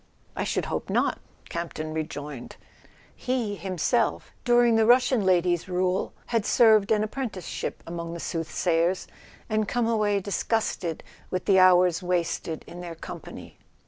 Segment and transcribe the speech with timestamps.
[0.35, 2.55] "I should hope not," Campton rejoined.
[3.15, 9.07] He himself, during the Russian lady's rule, had served an appren¬ ticeship among the soothsayers,
[9.47, 13.59] and come away dis¬ gusted with the hours wasted in their company.